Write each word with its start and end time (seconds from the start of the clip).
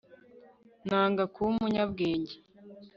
nanga 0.87 1.23
kuba 1.33 1.47
umunyabwenge 1.53 2.35